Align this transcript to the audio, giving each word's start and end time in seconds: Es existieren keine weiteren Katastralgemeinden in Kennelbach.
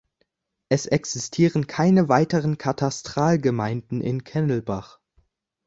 Es 0.69 0.87
existieren 0.87 1.67
keine 1.67 2.09
weiteren 2.09 2.57
Katastralgemeinden 2.57 4.01
in 4.01 4.23
Kennelbach. 4.23 4.99